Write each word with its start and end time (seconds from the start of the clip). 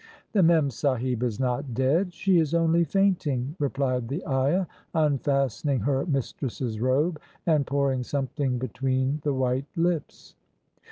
"The 0.31 0.41
Memsahib 0.41 1.21
is 1.21 1.39
not 1.39 1.75
dead: 1.75 2.11
she 2.11 2.39
is 2.39 2.55
only 2.55 2.83
fainting," 2.83 3.55
re 3.59 3.69
plied 3.69 4.07
the 4.07 4.25
ayah, 4.27 4.65
unfastening 4.95 5.81
her 5.81 6.07
mistress's 6.07 6.79
robe 6.81 7.19
and 7.45 7.67
pouring 7.67 8.01
something 8.01 8.57
between 8.57 9.19
the 9.23 9.35
white 9.35 9.67
lips. 9.75 10.33